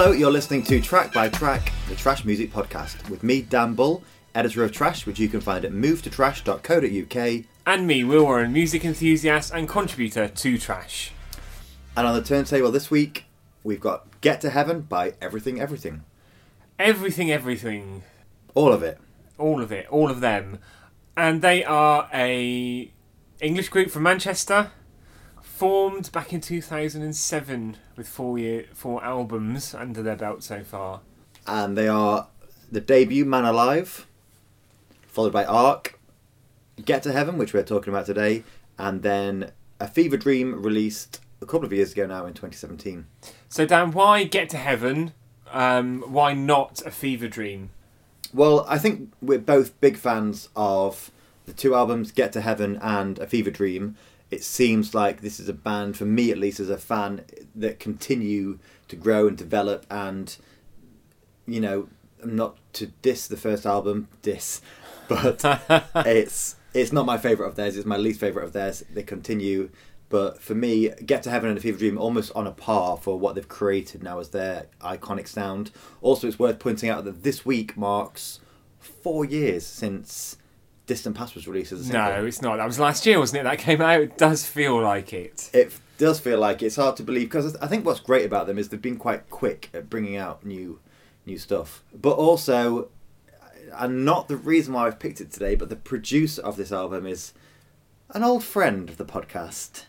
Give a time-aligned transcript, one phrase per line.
[0.00, 4.04] Hello, you're listening to Track by Track, the Trash Music Podcast, with me, Dan Bull,
[4.32, 7.44] editor of Trash, which you can find at movetotrash.co.uk.
[7.66, 11.10] And me, Will Warren, music enthusiast and contributor to Trash.
[11.96, 13.24] And on the turntable this week,
[13.64, 16.04] we've got Get to Heaven by Everything Everything.
[16.78, 18.04] Everything, everything,
[18.54, 19.00] All of it.
[19.36, 20.60] all of it, all of them,
[21.16, 22.92] and they are a
[23.40, 24.70] English group from Manchester,
[25.58, 31.00] formed back in 2007 with four year four albums under their belt so far.
[31.48, 32.28] And they are
[32.70, 34.06] the debut Man Alive,
[35.08, 35.98] followed by Arc,
[36.84, 38.44] Get to Heaven, which we're talking about today,
[38.78, 43.06] and then A Fever Dream released a couple of years ago now in 2017.
[43.48, 45.12] So Dan, why Get to Heaven?
[45.50, 47.70] Um, why not a Fever Dream?
[48.32, 51.10] Well, I think we're both big fans of
[51.46, 53.96] the two albums, Get to Heaven and A Fever Dream.
[54.30, 57.80] It seems like this is a band, for me at least, as a fan, that
[57.80, 59.86] continue to grow and develop.
[59.90, 60.36] And,
[61.46, 61.88] you know,
[62.24, 64.60] not to diss the first album, diss,
[65.08, 65.40] but
[66.06, 67.76] it's it's not my favourite of theirs.
[67.76, 68.84] It's my least favourite of theirs.
[68.92, 69.70] They continue,
[70.08, 73.18] but for me, Get to Heaven and A Fever Dream almost on a par for
[73.18, 75.70] what they've created now as their iconic sound.
[76.00, 78.40] Also, it's worth pointing out that this week marks
[78.78, 80.36] four years since
[80.88, 82.00] Distant Past was released as a single.
[82.02, 82.56] No, it's not.
[82.56, 83.44] That was last year, wasn't it?
[83.44, 84.00] That came out.
[84.00, 85.50] It does feel like it.
[85.52, 88.58] It does feel like it's hard to believe because I think what's great about them
[88.58, 90.80] is they've been quite quick at bringing out new
[91.26, 91.84] new stuff.
[91.94, 92.88] But also,
[93.74, 97.06] and not the reason why I've picked it today, but the producer of this album
[97.06, 97.32] is
[98.14, 99.84] an old friend of the podcast.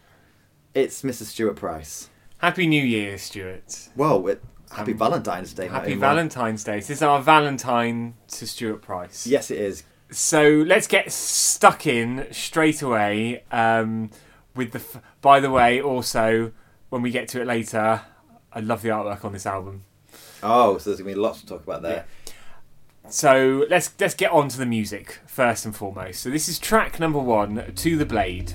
[0.75, 1.23] It's Mr.
[1.23, 2.09] Stuart Price.
[2.39, 3.87] Happy New Year, Stuart.
[3.95, 5.67] Well, it, happy Um, Valentine's Day.
[5.67, 5.95] Happy.
[5.95, 6.75] Valentine's Day.
[6.77, 9.25] This is our Valentine to Stuart Price.
[9.25, 9.83] Yes, it is.
[10.11, 14.09] So let's get stuck in straight away um,
[14.55, 14.79] with the.
[14.79, 16.51] F- By the way, also
[16.89, 18.01] when we get to it later,
[18.51, 19.83] I love the artwork on this album.
[20.41, 22.05] Oh, so there's gonna be lots to talk about there.
[23.09, 26.21] So let's let's get on to the music first and foremost.
[26.21, 28.53] So this is track number one, "To the Blade."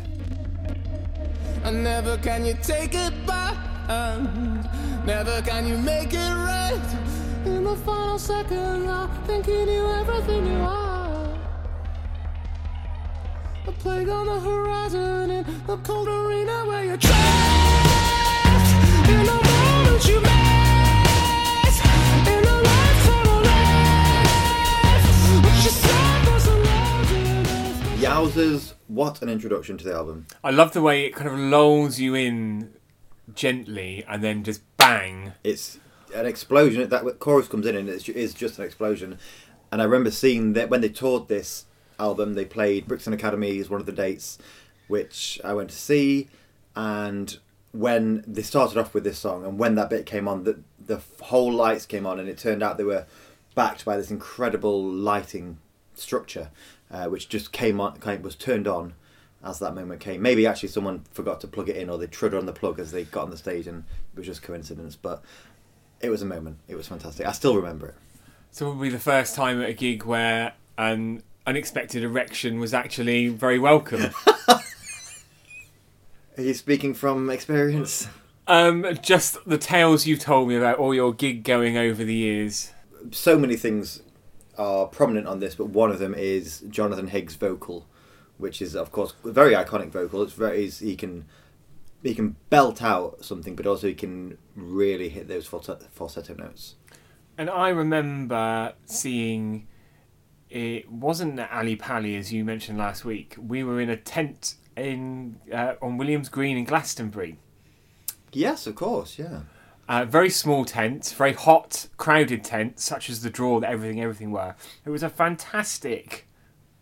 [1.62, 3.56] And never can you take it back.
[3.88, 4.68] And
[5.06, 6.80] never can you make it right.
[7.44, 10.83] In the final second, I think you everything you are.
[13.94, 18.68] A on the horizon in the cold arena where you're trapped.
[19.08, 21.74] In the moment you met.
[22.26, 25.06] In a lifetime on earth.
[25.44, 27.46] What you said was a legend.
[28.02, 28.74] Yowzers!
[28.88, 30.26] What an introduction to the album.
[30.42, 32.72] I love the way it kind of lulls you in
[33.32, 35.34] gently and then just bang.
[35.44, 35.78] it's
[36.12, 36.88] an explosion.
[36.88, 39.18] That chorus comes in and it's, it's just an explosion.
[39.70, 41.66] And I remember seeing that when they toured this
[41.98, 44.38] album, they played Brixton Academy is one of the dates,
[44.88, 46.28] which I went to see.
[46.76, 47.36] And
[47.72, 51.00] when they started off with this song, and when that bit came on, the the
[51.22, 53.06] whole lights came on, and it turned out they were
[53.54, 55.58] backed by this incredible lighting
[55.94, 56.50] structure,
[56.90, 58.94] uh, which just came on, of was turned on
[59.42, 60.22] as that moment came.
[60.22, 62.92] Maybe actually someone forgot to plug it in, or they trod on the plug as
[62.92, 63.84] they got on the stage, and
[64.14, 64.96] it was just coincidence.
[64.96, 65.22] But
[66.00, 66.58] it was a moment.
[66.68, 67.26] It was fantastic.
[67.26, 67.94] I still remember it.
[68.50, 73.28] So it be the first time at a gig where an unexpected erection was actually
[73.28, 74.10] very welcome.
[74.48, 78.08] Are you speaking from experience?
[78.46, 82.72] um, just the tales you've told me about all your gig going over the years.
[83.10, 84.02] So many things
[84.58, 87.86] are prominent on this, but one of them is Jonathan Higgs' vocal,
[88.38, 90.22] which is of course a very iconic vocal.
[90.22, 91.26] It's very he can
[92.02, 96.74] he can belt out something, but also he can really hit those falsetto, falsetto notes.
[97.36, 99.66] And I remember seeing
[100.54, 103.34] it wasn't Ali Pally as you mentioned last week.
[103.36, 107.38] We were in a tent in uh, on Williams Green in Glastonbury.
[108.32, 109.40] Yes, of course, yeah.
[109.88, 114.30] Uh, very small tent, very hot, crowded tent, such as the draw that everything everything
[114.30, 114.54] were.
[114.84, 116.28] It was a fantastic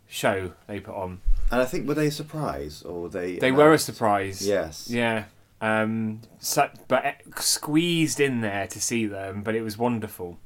[0.06, 1.22] show they put on.
[1.50, 3.38] And I think were they a surprise or they?
[3.38, 4.46] They were a surprise.
[4.46, 4.90] Yes.
[4.90, 5.24] Yeah.
[5.62, 10.38] Um, so, but eh, squeezed in there to see them, but it was wonderful.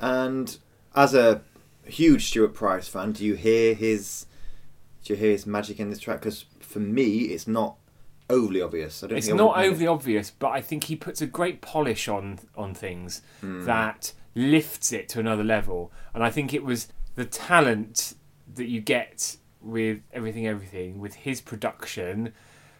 [0.00, 0.56] And
[0.94, 1.42] as a
[1.86, 4.26] huge Stuart Price fan, do you hear his
[5.04, 6.20] do you hear his magic in this track?
[6.20, 7.76] Because for me, it's not
[8.28, 9.04] overly obvious.
[9.04, 12.08] I don't It's think not overly obvious, but I think he puts a great polish
[12.08, 13.64] on on things Hmm.
[13.64, 15.92] that lifts it to another level.
[16.12, 18.14] And I think it was the talent
[18.54, 22.32] that you get with everything, everything with his production,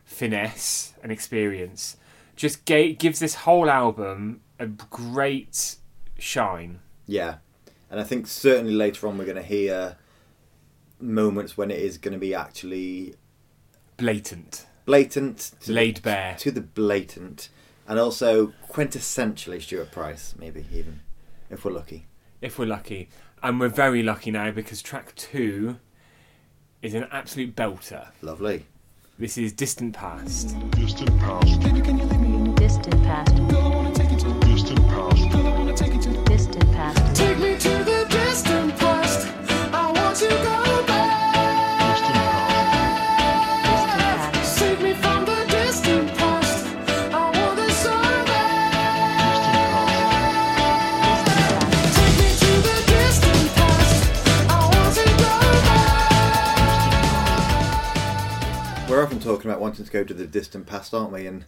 [0.05, 1.97] finesse, and experience.
[2.37, 5.77] Just ga- gives this whole album a great
[6.19, 6.81] shine.
[7.07, 7.37] Yeah,
[7.91, 9.97] and I think certainly later on we're going to hear
[11.01, 13.15] moments when it is going to be actually
[13.97, 16.37] Blatant, blatant, to laid bare.
[16.39, 17.49] to the blatant.
[17.89, 21.01] and also quintessentially Stuart Price, maybe even
[21.51, 22.07] if we're lucky.
[22.41, 23.09] if we're lucky.
[23.43, 25.79] And we're very lucky now because track two
[26.83, 28.09] is an absolute belter.
[28.23, 28.67] Lovely.
[29.19, 30.55] This is Distant Past.
[30.73, 31.61] Distant past,
[32.57, 33.86] Distant past.
[59.27, 61.27] Talking about wanting to go to the distant past, aren't we?
[61.27, 61.45] And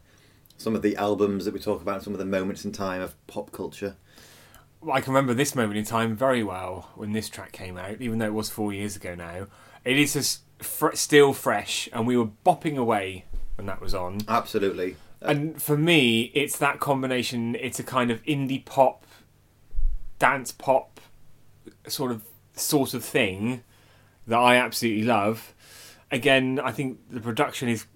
[0.57, 3.15] some of the albums that we talk about, some of the moments in time of
[3.27, 3.97] pop culture.
[4.91, 8.19] I can remember this moment in time very well when this track came out, even
[8.19, 9.47] though it was four years ago now.
[9.85, 13.25] It is just fr- still fresh, and we were bopping away
[13.57, 14.21] when that was on.
[14.29, 14.97] Absolutely.
[15.21, 17.57] And for me, it's that combination.
[17.57, 19.05] It's a kind of indie pop,
[20.19, 21.01] dance pop,
[21.89, 22.23] sort of
[22.55, 23.63] sort of thing
[24.27, 25.55] that I absolutely love.
[26.11, 27.87] Again, I think the production is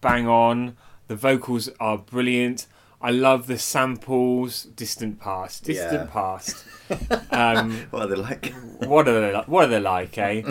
[0.00, 0.76] bang on.
[1.08, 2.66] The vocals are brilliant.
[3.00, 4.64] I love the samples.
[4.64, 6.12] Distant past, distant Yeah.
[6.12, 6.64] past.
[7.30, 8.54] Um, What are they like?
[8.80, 9.46] what are they like?
[9.48, 10.42] What are they like, eh?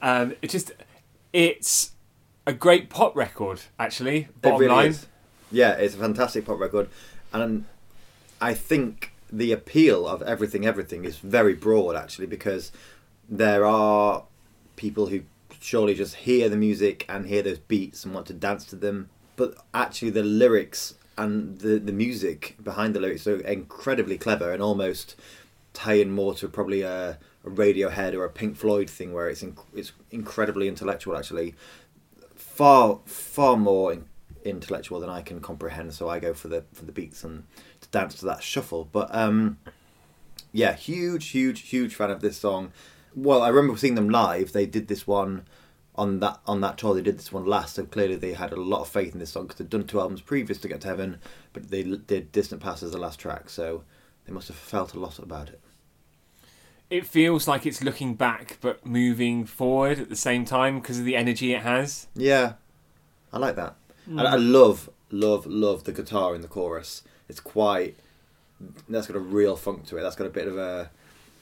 [0.00, 0.70] Um, it just,
[1.32, 1.92] it's
[2.46, 3.62] a great pop record.
[3.78, 4.90] Actually, bottom really line.
[4.90, 5.06] is.
[5.50, 6.88] Yeah, it's a fantastic pop record,
[7.32, 7.64] and
[8.40, 12.70] I think the appeal of everything, everything is very broad actually because
[13.28, 14.22] there are
[14.76, 15.22] people who
[15.60, 19.10] surely just hear the music and hear those beats and want to dance to them,
[19.36, 24.62] but actually the lyrics and the the music behind the lyrics are incredibly clever and
[24.62, 25.16] almost
[25.74, 29.42] tie in more to probably a, a Radiohead or a Pink Floyd thing where it's
[29.42, 31.54] inc- it's incredibly intellectual actually
[32.34, 34.04] far far more in,
[34.44, 35.94] intellectual than I can comprehend.
[35.94, 37.44] So I go for the for the beats and
[37.80, 38.88] to dance to that shuffle.
[38.90, 39.58] But um,
[40.52, 42.72] yeah, huge, huge, huge fan of this song.
[43.14, 44.52] Well, I remember seeing them live.
[44.52, 45.46] They did this one
[45.94, 46.94] on that on that tour.
[46.94, 49.30] They did this one last, so clearly they had a lot of faith in this
[49.30, 51.18] song because they'd done two albums previous to Get to Heaven,
[51.52, 53.50] but they did Distant Past as the last track.
[53.50, 53.84] So
[54.26, 55.60] they must have felt a lot about it.
[56.90, 61.04] it feels like it's looking back but moving forward at the same time because of
[61.04, 62.06] the energy it has.
[62.14, 62.54] Yeah,
[63.32, 63.76] I like that.
[64.06, 64.52] And I mm.
[64.52, 67.02] love, love, love the guitar in the chorus.
[67.28, 67.96] It's quite.
[68.88, 70.02] That's got a real funk to it.
[70.02, 70.90] That's got a bit of a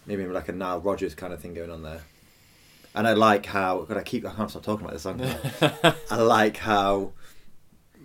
[0.06, 2.03] maybe like a Nile Rodgers kind of thing going on there.
[2.94, 3.82] And I like how.
[3.82, 4.25] God, I keep.
[4.25, 5.20] I can't stop talking about this song.
[6.11, 7.12] I like how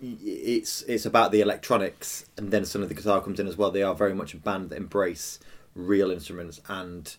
[0.02, 3.70] it's it's about the electronics, and then suddenly the guitar comes in as well.
[3.70, 5.38] They are very much a band that embrace
[5.74, 7.16] real instruments and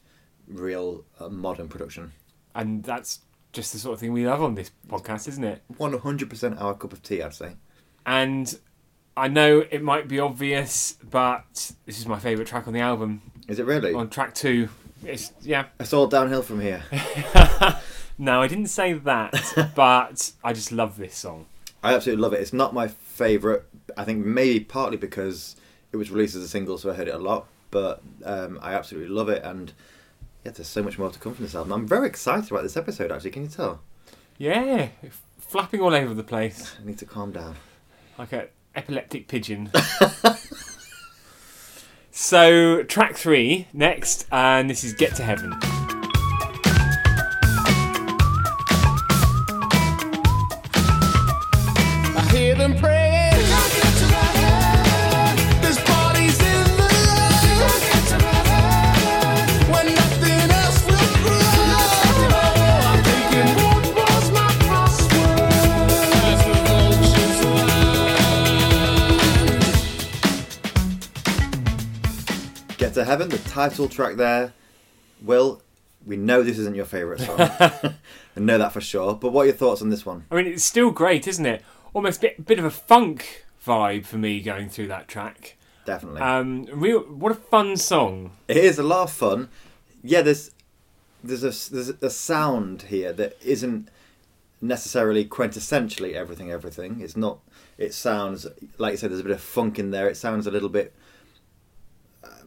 [0.48, 2.12] real uh, modern production.
[2.54, 3.20] And that's
[3.54, 5.64] just the sort of thing we love on this podcast, isn't it?
[5.78, 7.56] One hundred percent our cup of tea, I'd say.
[8.06, 8.56] And
[9.16, 13.22] I know it might be obvious, but this is my favourite track on the album.
[13.48, 13.94] Is it really?
[13.94, 14.69] On track two.
[15.06, 15.66] It's yeah.
[15.80, 16.84] It's all downhill from here.
[18.18, 21.48] No, I didn't say that, but I just love this song.
[21.81, 22.42] I absolutely love it.
[22.42, 23.63] It's not my favourite.
[23.98, 25.56] I think maybe partly because
[25.92, 27.48] it was released as a single, so I heard it a lot.
[27.72, 29.74] But um, I absolutely love it, and
[30.46, 31.72] yeah, there's so much more to come from this album.
[31.74, 33.12] I'm very excited about this episode.
[33.12, 33.82] Actually, can you tell?
[34.38, 34.89] Yeah,
[35.39, 37.56] flapping all over the place I need to calm down.
[38.20, 39.72] like a epileptic pigeon.
[42.13, 45.83] so track three next, and this is "Get to Heaven."
[72.94, 74.54] To Heaven, the title track there.
[75.22, 75.62] Will,
[76.06, 77.40] we know this isn't your favourite song.
[78.36, 79.16] I know that for sure.
[79.16, 80.26] But what are your thoughts on this one?
[80.30, 81.64] I mean, it's still great, isn't it?
[81.94, 85.58] Almost a bit, bit of a funk vibe for me going through that track.
[85.86, 86.22] Definitely.
[86.22, 88.32] Um, real, what a fun song.
[88.48, 89.50] It is a lot of fun.
[90.04, 90.52] Yeah, there's
[91.24, 93.90] there's a there's a sound here that isn't
[94.62, 97.02] necessarily quintessentially everything everything.
[97.02, 97.40] It's not.
[97.78, 98.46] It sounds
[98.78, 99.12] like you said.
[99.12, 100.08] There's a bit of funk in there.
[100.08, 100.94] It sounds a little bit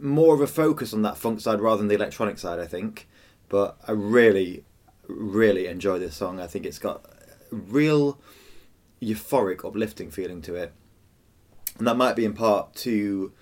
[0.01, 2.59] more of a focus on that funk side rather than the electronic side.
[2.59, 3.09] I think,
[3.49, 4.65] but I really,
[5.07, 6.41] really enjoy this song.
[6.41, 7.05] I think it's got
[7.53, 8.19] a real
[9.03, 10.73] euphoric, uplifting feeling to it,
[11.79, 13.33] and that might be in part to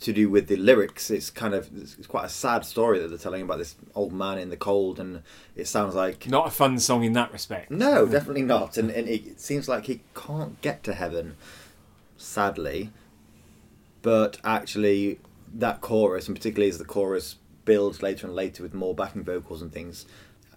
[0.00, 1.10] to do with the lyrics.
[1.10, 4.38] It's kind of it's quite a sad story that they're telling about this old man
[4.38, 5.22] in the cold, and
[5.56, 7.70] it sounds like Not a fun song in that respect.
[7.70, 8.76] no, definitely not.
[8.76, 11.36] And, and it seems like he can't get to heaven,
[12.16, 12.90] sadly.
[14.02, 15.18] but actually
[15.54, 19.62] that chorus, and particularly as the chorus builds later and later with more backing vocals
[19.62, 20.06] and things,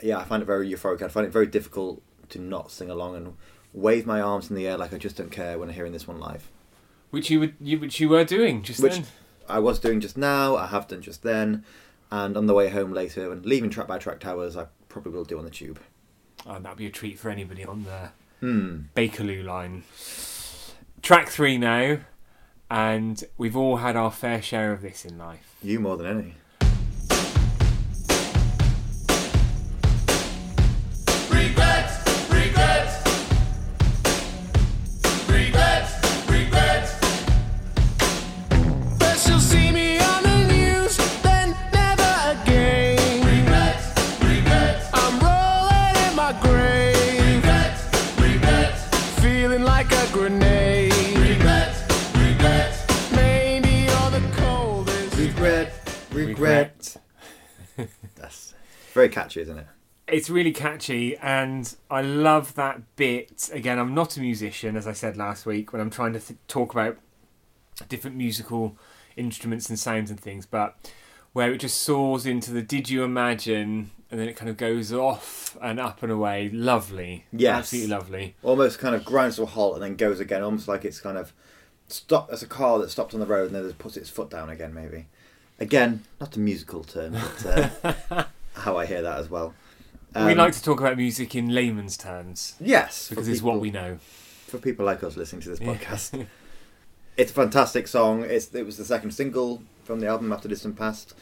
[0.01, 1.01] yeah, I find it very euphoric.
[1.01, 3.35] I find it very difficult to not sing along and
[3.73, 6.07] wave my arms in the air like I just don't care when I'm hearing this
[6.07, 6.49] one live.
[7.09, 9.05] Which you would, you, which you were doing just Which then.
[9.49, 11.65] I was doing just now, I have done just then,
[12.09, 15.25] and on the way home later, and leaving track by track towers, I probably will
[15.25, 15.79] do on the tube.
[16.47, 18.79] Oh, that'd be a treat for anybody on the Hmm.
[18.95, 19.83] Bakerloo line.
[21.01, 21.99] Track three now,
[22.71, 25.55] and we've all had our fair share of this in life.
[25.61, 26.35] You more than any.
[58.93, 59.67] Very catchy, isn't it?
[60.07, 63.49] It's really catchy, and I love that bit.
[63.53, 66.39] Again, I'm not a musician, as I said last week, when I'm trying to th-
[66.47, 66.97] talk about
[67.87, 68.77] different musical
[69.15, 70.91] instruments and sounds and things, but
[71.33, 74.91] where it just soars into the did you imagine, and then it kind of goes
[74.91, 76.49] off and up and away.
[76.49, 77.25] Lovely.
[77.31, 77.59] Yes.
[77.59, 78.35] Absolutely lovely.
[78.43, 81.17] Almost kind of grinds to a halt and then goes again, almost like it's kind
[81.17, 81.31] of
[81.87, 82.29] stop.
[82.29, 84.49] As a car that stopped on the road and then it puts its foot down
[84.49, 85.07] again, maybe.
[85.59, 87.45] Again, not a musical term, but
[88.11, 89.53] uh, how I hear that as well.
[90.15, 93.51] we Um, like to talk about music in layman's terms yes, for because it's what
[93.53, 93.97] people- we know.
[94.47, 96.25] for people like us listening to this podcast.
[97.17, 98.23] it's a fantastic song.
[98.23, 101.13] It's it was the second single from the album after Distant Past.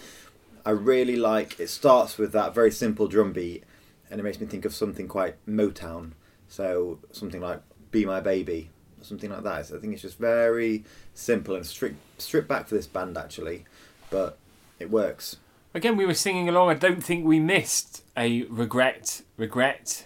[0.65, 1.59] I really like.
[1.59, 3.63] It starts with that very simple drum beat,
[4.09, 6.11] and it makes me think of something quite Motown.
[6.47, 8.69] So something like "Be My Baby"
[8.99, 9.67] or something like that.
[9.67, 10.83] So I think it's just very
[11.13, 13.65] simple and stripped stripped back for this band actually,
[14.09, 14.37] but
[14.79, 15.37] it works.
[15.73, 16.69] Again, we were singing along.
[16.69, 20.05] I don't think we missed a regret, regret,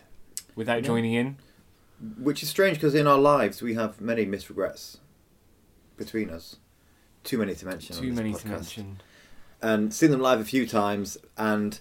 [0.55, 0.88] without No.
[0.88, 1.38] joining in.
[2.20, 4.98] Which is strange because in our lives we have many missed regrets
[5.96, 6.58] between us.
[7.24, 7.96] Too many to mention.
[7.96, 9.01] on Too many to mention.
[9.62, 11.79] and seen them live a few times and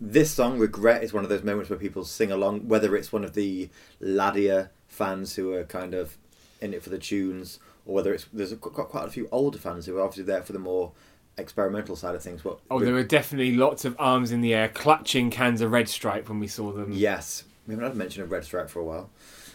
[0.00, 3.24] this song regret is one of those moments where people sing along whether it's one
[3.24, 3.68] of the
[4.00, 6.16] Ladia fans who are kind of
[6.60, 9.86] in it for the tunes or whether it's there's got quite a few older fans
[9.86, 10.92] who are obviously there for the more
[11.40, 14.68] experimental side of things but Oh, there were definitely lots of arms in the air,
[14.68, 16.92] clutching cans of Red Stripe when we saw them.
[16.92, 19.10] yes we haven't had mention of red stripe for a while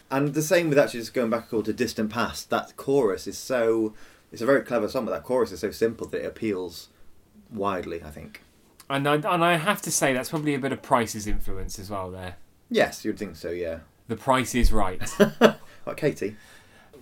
[0.09, 3.93] and the same with actually just going back to distant past that chorus is so
[4.31, 6.89] it's a very clever song but that chorus is so simple that it appeals
[7.51, 8.41] widely i think
[8.89, 11.89] And I, and I have to say, that's probably a bit of Price's influence as
[11.89, 12.35] well there.
[12.69, 15.01] yes you'd think so yeah The price is right.
[15.87, 16.35] Like Katie.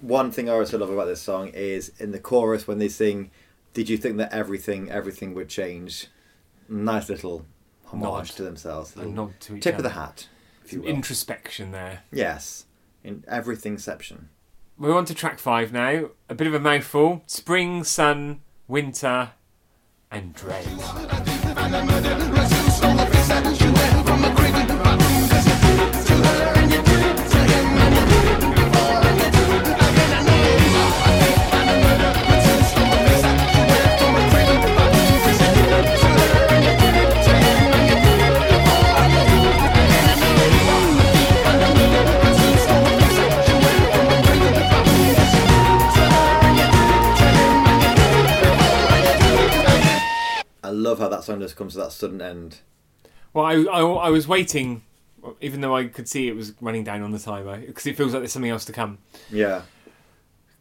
[0.02, 3.32] One thing I also love about this song is in the chorus when they sing,
[3.74, 6.08] "Did you think that everything, everything would change?"
[6.70, 7.46] Nice little
[7.86, 8.26] homage Nod.
[8.38, 8.96] to themselves.
[8.96, 9.80] a nod to each tip other.
[9.80, 10.28] of the hat,
[10.64, 10.88] if you will.
[10.90, 12.04] introspection there.
[12.12, 12.66] yes,
[13.04, 14.26] in everythingception.
[14.78, 16.10] We're on to track five now.
[16.30, 17.24] A bit of a mouthful.
[17.28, 19.32] Spring, sun, winter,
[20.10, 20.66] and dread.
[50.94, 52.60] Love how that song just comes to that sudden end.
[53.34, 54.84] Well, I, I, I was waiting,
[55.42, 58.14] even though I could see it was running down on the timer, because it feels
[58.14, 59.00] like there's something else to come.
[59.32, 59.64] Yeah,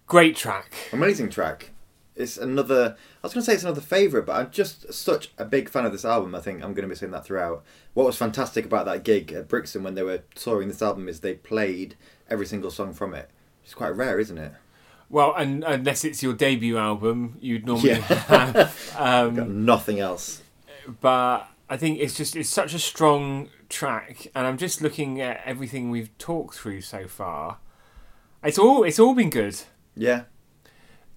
[0.07, 0.75] Great track.
[0.93, 1.71] amazing track.
[2.15, 2.97] It's another.
[3.23, 5.87] I was going to say it's another favorite, but I'm just such a big fan
[5.87, 6.35] of this album.
[6.35, 7.65] I think I'm going to be saying that throughout.
[7.95, 11.21] What was fantastic about that gig at Brixton when they were touring this album is
[11.21, 11.95] they played
[12.29, 13.31] every single song from it.
[13.65, 14.53] It's quite rare, isn't it?
[15.13, 17.99] Well, and unless it's your debut album, you'd normally Yeah.
[18.01, 18.95] have.
[18.99, 20.41] Um, Got nothing else.
[21.01, 25.43] but I think it's just it's such a strong track, and I'm just looking at
[25.45, 27.59] everything we've talked through so far.
[28.43, 29.61] It's all it's all been good.
[29.95, 30.23] Yeah,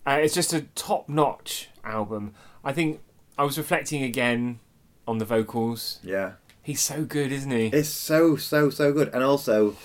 [0.06, 2.34] Uh, it's just a top notch album.
[2.66, 3.00] I think
[3.38, 4.60] I was reflecting again
[5.08, 6.00] on the vocals.
[6.04, 6.34] yeah.
[6.62, 7.68] He's so good, isn't he?
[7.68, 9.76] It's so so so good, and also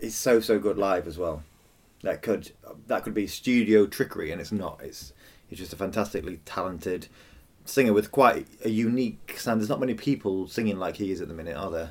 [0.00, 1.42] it's so so good live as well.
[2.02, 2.52] That could
[2.86, 4.80] that could be studio trickery, and it's not.
[4.82, 5.12] It's
[5.48, 7.08] he's just a fantastically talented
[7.64, 9.60] singer with quite a unique sound.
[9.60, 11.90] There's not many people singing like he is at the minute, are there?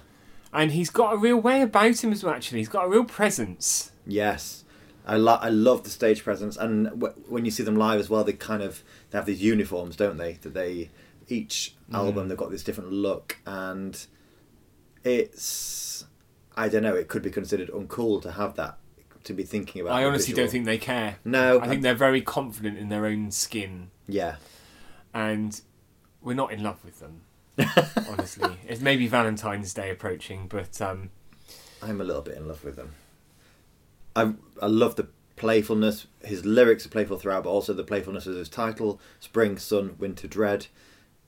[0.53, 2.33] And he's got a real way about him as well.
[2.33, 3.91] Actually, he's got a real presence.
[4.05, 4.63] Yes,
[5.05, 8.09] I lo- I love the stage presence, and w- when you see them live as
[8.09, 10.33] well, they kind of they have these uniforms, don't they?
[10.33, 10.89] That they
[11.27, 11.95] each mm.
[11.95, 14.05] album they've got this different look, and
[15.03, 16.05] it's
[16.55, 16.95] I don't know.
[16.95, 18.77] It could be considered uncool to have that
[19.27, 19.93] to be thinking about.
[19.93, 21.17] I honestly don't think they care.
[21.23, 24.37] No, I think they're very confident in their own skin, yeah.
[25.13, 25.59] and
[26.21, 27.21] we're not in love with them.
[28.09, 31.09] honestly, it's maybe Valentine's Day approaching, but um,
[31.81, 32.93] I'm a little bit in love with them.
[34.15, 36.07] I I love the playfulness.
[36.23, 40.27] His lyrics are playful throughout, but also the playfulness of his title: Spring, Sun, Winter,
[40.27, 40.67] Dread.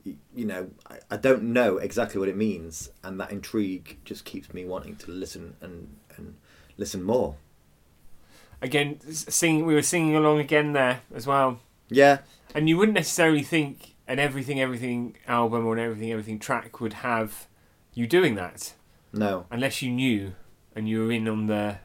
[0.03, 4.23] You, you know, I, I don't know exactly what it means, and that intrigue just
[4.23, 6.35] keeps me wanting to listen and and
[6.77, 7.35] listen more.
[8.61, 9.65] Again, singing.
[9.65, 12.19] We were singing along again there as well, Yeah,
[12.53, 16.93] and you wouldn't necessarily think an Everything Everything album or an Everything Everything track would
[16.93, 17.47] have
[17.93, 18.73] you doing that
[19.11, 20.33] no, unless you knew
[20.75, 21.77] and you were in on the.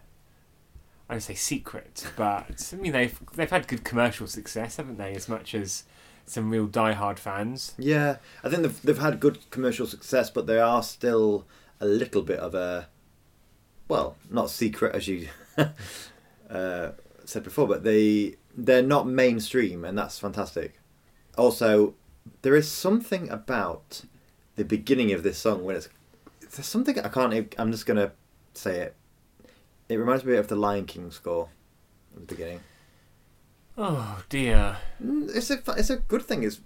[1.08, 5.14] I don't say secret, but I mean they've they've had good commercial success, haven't they?
[5.14, 5.84] As much as
[6.26, 7.74] some real diehard fans.
[7.76, 8.16] yeah.
[8.42, 11.44] I think they've they've had good commercial success, but they are still
[11.80, 12.88] a little bit of a
[13.86, 15.28] well, not secret as you
[16.50, 16.90] uh,
[17.24, 20.78] said before, but they they're not mainstream, and that's fantastic.
[21.36, 21.94] Also,
[22.42, 24.02] there is something about
[24.56, 25.88] the beginning of this song when it's
[26.40, 27.54] there's something I can't.
[27.58, 28.12] I'm just gonna
[28.54, 28.96] say it.
[29.88, 31.48] It reminds me of the Lion King score
[32.14, 32.60] at the beginning.
[33.76, 34.76] Oh dear.
[35.00, 36.44] It's a it's a good thing.
[36.44, 36.60] It's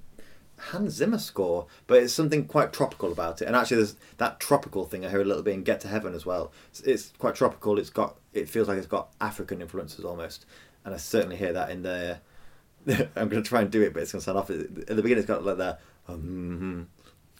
[0.59, 3.47] Hans Zimmer score, but it's something quite tropical about it.
[3.47, 6.15] And actually, there's that tropical thing I hear a little bit in Get to Heaven
[6.15, 6.53] as well.
[6.71, 7.79] It's, it's quite tropical.
[7.79, 10.47] It's got it feels like it's got African influences almost,
[10.85, 12.21] and I certainly hear that in there.
[13.17, 14.51] I'm going to try and do it, but it's going to sound off.
[14.51, 16.89] At the beginning, it's got like that um,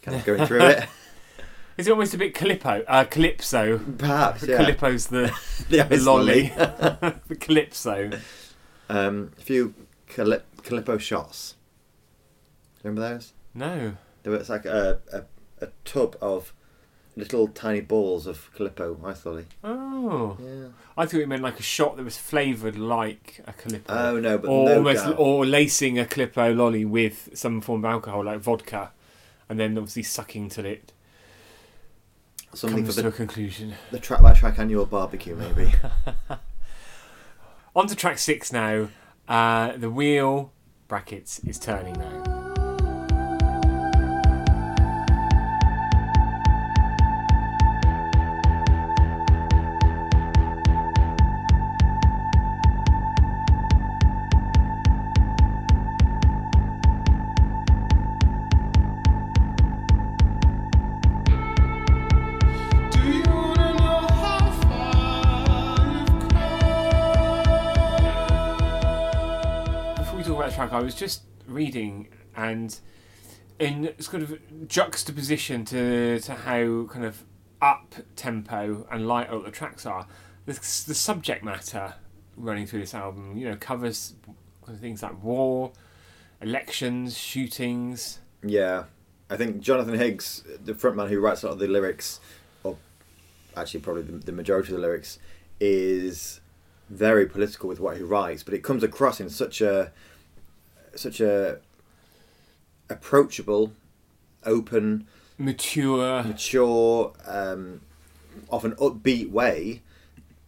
[0.01, 0.87] kind of going through it.
[1.77, 2.83] Is it almost a bit Calippo?
[2.85, 3.77] Uh, Calypso.
[3.97, 4.57] Perhaps, yeah.
[4.57, 5.33] Calippo's the,
[5.69, 6.51] The the lolly.
[6.57, 7.15] lolly.
[7.29, 8.09] the Calypso.
[8.89, 9.73] Um, a few
[10.09, 11.55] Calip- Calippo shots.
[12.83, 13.33] Remember those?
[13.53, 13.97] No.
[14.23, 15.23] There was like a, a,
[15.65, 16.53] a tub of
[17.15, 19.45] little tiny balls of Calippo ice lolly.
[19.63, 20.37] Oh.
[20.41, 20.67] Yeah.
[20.97, 23.83] I thought it meant like a shot that was flavoured like a Calippo.
[23.89, 25.15] Oh no, but or no almost, doubt.
[25.17, 28.91] or lacing a Calippo lolly with some form of alcohol like vodka,
[29.49, 30.93] and then obviously sucking till it
[32.53, 33.73] something comes for to a the, conclusion.
[33.91, 35.71] the track by track annual barbecue maybe.
[37.75, 38.89] On to track six now.
[39.27, 40.51] Uh, the wheel
[40.87, 42.38] brackets is turning now.
[70.49, 72.79] Track, I was just reading and
[73.59, 77.23] in sort of juxtaposition to to how kind of
[77.61, 80.07] up tempo and light all the tracks are,
[80.45, 81.93] the, the subject matter
[82.37, 84.15] running through this album, you know, covers
[84.79, 85.71] things like war,
[86.41, 88.19] elections, shootings.
[88.43, 88.85] yeah,
[89.29, 92.19] I think Jonathan Higgs, the frontman who writes a lot of the lyrics,
[92.63, 92.77] or
[93.57, 95.19] actually probably the, the majority of the lyrics,
[95.59, 96.39] is
[96.89, 99.91] very political with what he writes, but it comes across in such a
[100.95, 101.59] such a
[102.89, 103.73] approachable,
[104.45, 105.07] open,
[105.41, 107.79] Mature, mature, um,
[108.49, 109.81] often upbeat way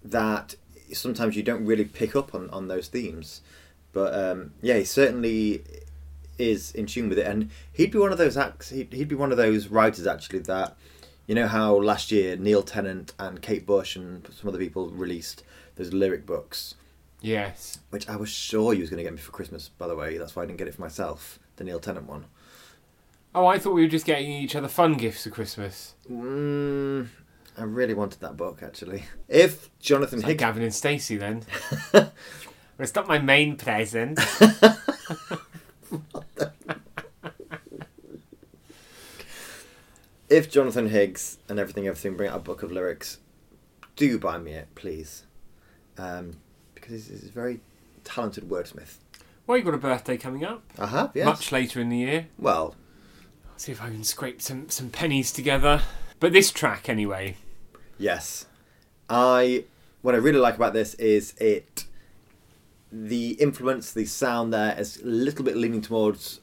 [0.03, 0.55] that
[0.91, 3.39] sometimes you don't really pick up on, on those themes.
[3.93, 5.63] But um, yeah, he certainly
[6.37, 8.69] is in tune with it, and he'd be one of those acts.
[8.69, 10.75] He'd, he'd be one of those writers actually that
[11.25, 15.43] you know how last year Neil Tennant and Kate Bush and some other people released
[15.75, 16.75] those lyric books,
[17.21, 17.79] yes.
[17.89, 19.69] which I was sure you was going to get me for Christmas.
[19.69, 21.39] By the way, that's why I didn't get it for myself.
[21.55, 22.25] The Neil Tennant one.
[23.33, 25.95] Oh, I thought we were just getting each other fun gifts for Christmas.
[26.11, 27.07] Mm,
[27.57, 29.05] I really wanted that book actually.
[29.29, 31.43] If Jonathan It's like Higgs, Gavin and Stacey then.
[32.79, 34.19] it's not my main present.
[40.29, 43.19] if Jonathan Higgs and everything, everything bring out a book of lyrics,
[43.95, 45.25] do buy me it, please,
[45.97, 46.37] um,
[46.91, 47.59] he's, he's a very
[48.03, 48.95] talented wordsmith.
[49.47, 50.63] Well, you've got a birthday coming up.
[50.77, 51.25] I have, yes.
[51.25, 52.27] Much later in the year.
[52.37, 52.75] Well,
[53.51, 55.81] I'll See if I can scrape some, some pennies together.
[56.19, 57.35] But this track, anyway.
[57.97, 58.45] yes.
[59.09, 59.65] I
[60.03, 61.85] what I really like about this is it.
[62.91, 66.39] The influence, the sound there is a little bit leaning towards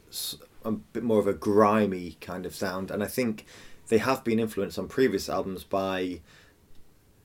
[0.64, 3.46] a bit more of a grimy kind of sound, and I think
[3.88, 6.20] they have been influenced on previous albums by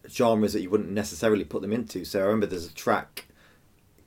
[0.09, 2.05] genres that you wouldn't necessarily put them into.
[2.05, 3.25] So I remember there's a track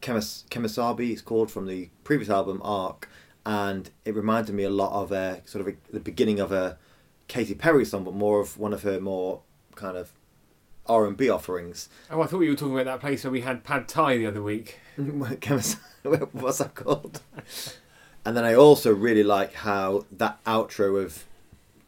[0.01, 3.09] Kemis- Kemosabe, it's called from the previous album Arc,
[3.45, 6.79] and it reminded me a lot of a sort of a, the beginning of a
[7.29, 9.41] Katy Perry song, but more of one of her more
[9.75, 10.13] kind of
[10.87, 11.89] R and B offerings.
[12.11, 14.27] Oh, I thought you were talking about that place where we had pad thai the
[14.27, 14.79] other week.
[14.97, 17.21] What's that called?
[18.25, 21.25] and then I also really like how that outro of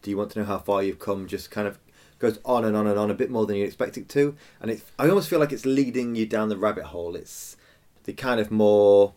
[0.02, 1.78] "Do you want to know how far you've come?" just kind of
[2.18, 4.70] goes on and on and on a bit more than you expect it to, and
[4.70, 7.14] it I almost feel like it's leading you down the rabbit hole.
[7.16, 7.56] It's
[8.04, 9.14] the kind of more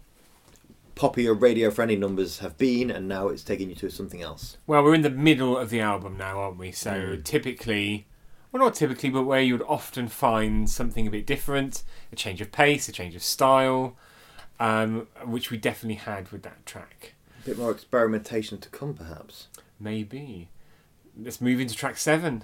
[0.96, 4.58] poppy or radio friendly numbers have been, and now it's taking you to something else.
[4.68, 6.72] Well, we're in the middle of the album now, aren't we?
[6.72, 7.24] So Mm.
[7.24, 8.06] typically,
[8.52, 12.42] well, not typically, but where you would often find something a bit different, a change
[12.42, 13.96] of pace, a change of style,
[14.60, 17.14] um, which we definitely had with that track.
[17.42, 19.48] A bit more experimentation to come, perhaps.
[19.80, 20.50] Maybe.
[21.20, 22.44] Let's move into track seven.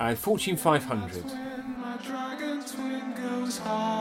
[0.00, 1.24] Uh, Fortune 500.
[1.76, 4.00] My dragon twin goes hard.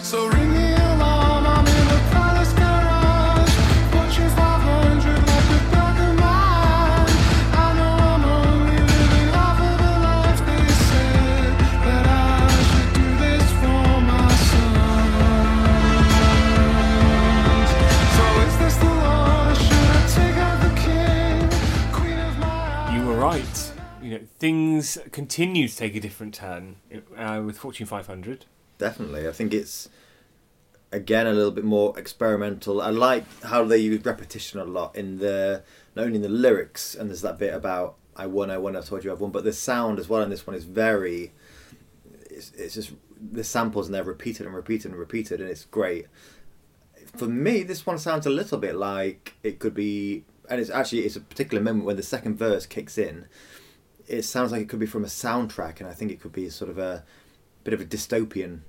[0.00, 0.65] So ring the
[24.38, 26.76] things continue to take a different turn
[27.16, 28.44] uh, with Fortune 500.
[28.78, 29.88] Definitely, I think it's
[30.92, 32.80] again a little bit more experimental.
[32.80, 35.62] I like how they use repetition a lot in the
[35.94, 38.80] not only in the lyrics and there's that bit about I won, I won, I
[38.80, 41.32] told you I've won, but the sound as well in this one is very.
[42.30, 42.92] It's, it's just
[43.32, 46.06] the samples and they're repeated and repeated and repeated and it's great.
[47.16, 51.00] For me, this one sounds a little bit like it could be, and it's actually
[51.00, 53.26] it's a particular moment when the second verse kicks in.
[54.08, 56.48] It sounds like it could be from a soundtrack, and I think it could be
[56.50, 57.04] sort of a
[57.64, 58.60] bit of a dystopian.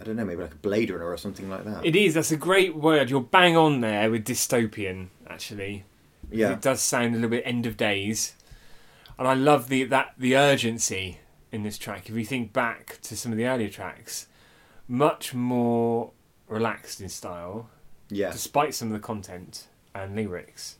[0.00, 1.84] I don't know, maybe like a Blade Runner or something like that.
[1.84, 3.10] It is, that's a great word.
[3.10, 5.84] You're bang on there with dystopian, actually.
[6.30, 8.34] yeah, It does sound a little bit end of days.
[9.18, 11.20] And I love the that the urgency
[11.50, 12.08] in this track.
[12.10, 14.26] If you think back to some of the earlier tracks,
[14.86, 16.10] much more
[16.48, 17.70] relaxed in style,
[18.10, 18.30] yeah.
[18.30, 20.76] despite some of the content and lyrics.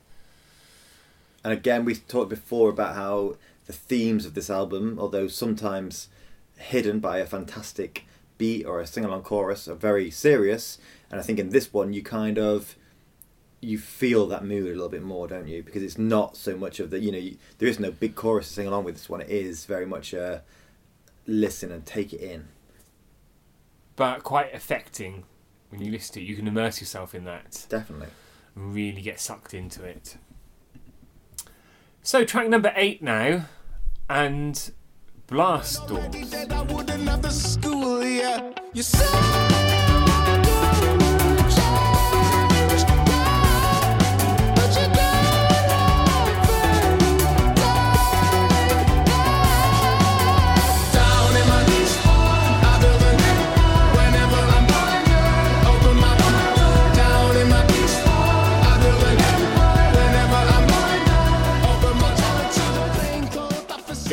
[1.43, 6.09] And again, we talked before about how the themes of this album, although sometimes
[6.57, 8.07] hidden by a fantastic
[8.39, 10.79] beat or a sing-along chorus, are very serious.
[11.11, 12.77] And I think in this one, you kind of
[13.61, 15.63] you feel that mood a little bit more, don't you?
[15.63, 18.49] Because it's not so much of the you know you, there is no big chorus
[18.49, 19.21] to sing along with this one.
[19.21, 20.43] It is very much a
[21.27, 22.49] listen and take it in.
[23.97, 25.25] But quite affecting
[25.71, 26.25] when you listen to it.
[26.25, 28.09] You can immerse yourself in that Definitely.
[28.55, 30.17] really get sucked into it.
[32.03, 33.47] So track number eight now,
[34.09, 34.73] and
[35.27, 36.37] Blast Doors.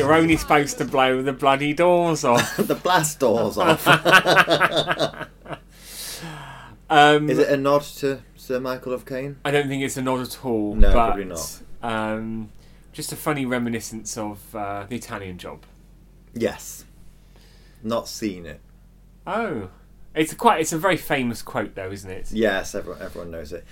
[0.04, 2.56] You're only supposed to blow the bloody doors off.
[2.58, 3.86] the blast doors off.
[6.90, 9.38] Um, is it a nod to Sir Michael of Caine?
[9.44, 10.76] I don't think it's a nod at all.
[10.76, 11.62] No, but, probably not.
[11.82, 12.50] Um,
[12.92, 15.64] just a funny reminiscence of uh, the Italian Job.
[16.34, 16.84] Yes.
[17.82, 18.60] Not seen it.
[19.26, 19.70] Oh,
[20.14, 20.60] it's a quite.
[20.60, 22.30] It's a very famous quote, though, isn't it?
[22.30, 23.64] Yes, everyone, everyone knows it.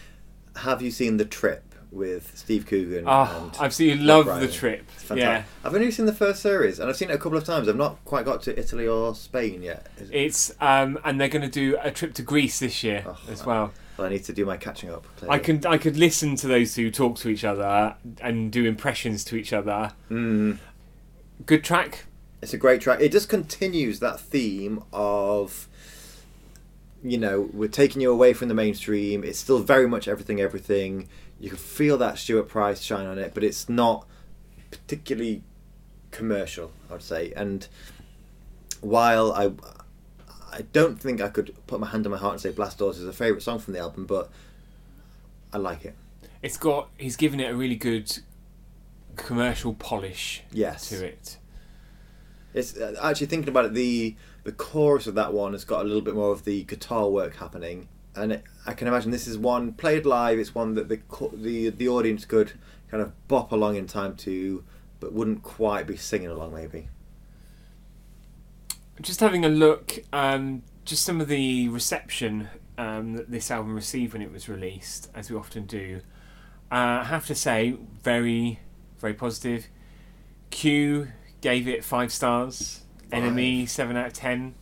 [0.57, 3.05] Have you seen The Trip with Steve Coogan?
[3.07, 4.41] Oh, and I absolutely Meg love Ryan?
[4.47, 4.85] the trip.
[5.15, 5.45] Yeah.
[5.63, 7.69] I've only seen the first series, and I've seen it a couple of times.
[7.69, 9.87] I've not quite got to Italy or Spain yet.
[9.99, 13.19] It- it's um, and they're going to do a trip to Greece this year Oh,
[13.31, 13.73] as well.
[13.99, 15.07] Well, I need to do my catching up.
[15.19, 15.37] Clearly.
[15.37, 19.23] I can I could listen to those two talk to each other and do impressions
[19.27, 19.93] to each other.
[20.11, 20.57] Mm,
[21.45, 22.07] Good track.
[22.41, 23.01] it's a great track.
[23.03, 25.69] It just continues that theme of,
[27.05, 29.25] you know, we're taking you away from the mainstream.
[29.25, 31.09] It's still very much everything, everything.
[31.43, 34.07] You can feel that Stuart Price shine on it, but it's not
[34.71, 35.43] particularly
[36.13, 37.33] commercial, I would say.
[37.35, 37.67] And
[38.81, 39.51] while I,
[40.53, 42.99] I don't think I could put my hand on my heart and say Blast Doors
[43.01, 44.31] is a favourite song from the album, but
[45.53, 45.97] I like it.
[46.43, 46.91] It's got.
[46.97, 48.17] He's given it a really good
[49.17, 50.91] commercial polish Yes.
[50.91, 51.39] to it.
[52.55, 53.75] It's uh, actually thinking about it.
[53.75, 57.09] The the chorus of that one has got a little bit more of the guitar
[57.09, 60.39] work happening, and it, I can imagine this is one played live.
[60.39, 61.01] It's one that the
[61.33, 62.53] the the audience could
[62.91, 64.65] kind of bop along in time to,
[65.01, 66.55] but wouldn't quite be singing along.
[66.55, 66.89] Maybe
[69.03, 72.49] just having a look, um, just some of the reception
[72.79, 76.01] um, that this album received when it was released, as we often do.
[76.71, 78.61] Uh, I have to say, very,
[78.99, 79.67] very positive.
[80.51, 81.09] Q
[81.41, 82.81] gave it five stars.
[83.11, 84.55] NME seven out of ten.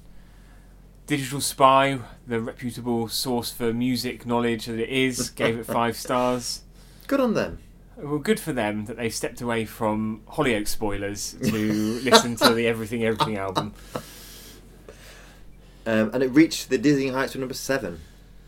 [1.11, 6.63] Digital Spy, the reputable source for music knowledge that it is, gave it five stars.
[7.09, 7.59] Good on them.
[7.97, 12.69] Well, good for them that they've stepped away from Hollyoaks spoilers to listen to the
[12.69, 13.75] Everything Everything album.
[15.85, 17.99] Um, and it reached the dizzying heights of number seven.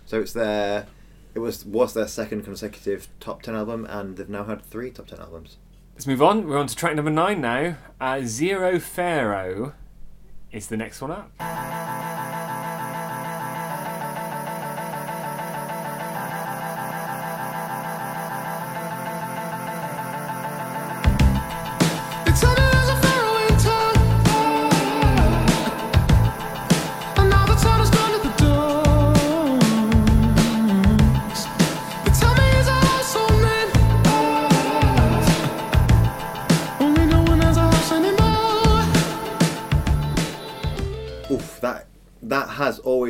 [0.06, 0.86] So it's their,
[1.34, 5.08] it was was their second consecutive top ten album, and they've now had three top
[5.08, 5.56] ten albums.
[5.94, 6.46] Let's move on.
[6.46, 7.78] We're on to track number nine now.
[8.00, 9.74] Uh, Zero Pharaoh
[10.52, 12.31] is the next one up.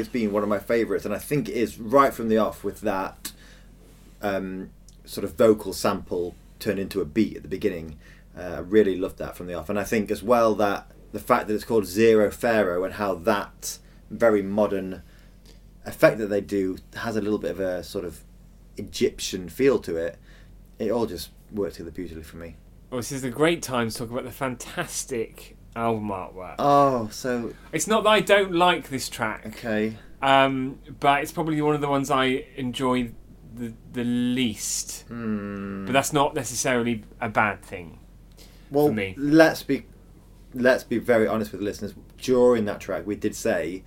[0.02, 2.64] Always been one of my favourites, and I think it is right from the off
[2.64, 3.30] with that
[4.20, 4.70] um,
[5.04, 7.98] sort of vocal sample turned into a beat at the beginning.
[8.36, 11.20] Uh, I really loved that from the off, and I think as well that the
[11.20, 13.78] fact that it's called Zero Pharaoh and how that
[14.10, 15.02] very modern
[15.86, 18.24] effect that they do has a little bit of a sort of
[18.76, 20.18] Egyptian feel to it.
[20.80, 22.56] It all just works together beautifully for me.
[22.90, 26.56] Well, this is a great time to talk about the fantastic album artwork.
[26.58, 29.96] Oh, so It's not that I don't like this track, okay.
[30.20, 33.10] um, but it's probably one of the ones I enjoy
[33.54, 35.04] the, the least.
[35.08, 35.84] Hmm.
[35.86, 37.98] But that's not necessarily a bad thing.
[38.70, 39.14] well, for me.
[39.16, 39.86] let's be
[40.54, 41.94] let's be very honest with the listeners.
[42.18, 43.82] During that track, we did say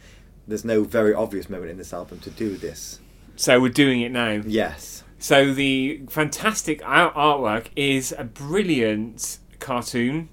[0.47, 2.99] there's no very obvious moment in this album to do this.
[3.35, 4.41] So we're doing it now.
[4.45, 10.29] Yes, So the fantastic artwork is a brilliant cartoon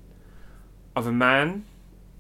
[0.94, 1.64] of a man,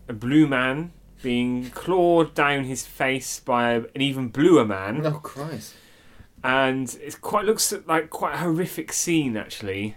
[0.08, 5.74] a blue man, being clawed down his face by an even bluer man, oh Christ,
[6.42, 9.96] and it quite looks like quite a horrific scene actually.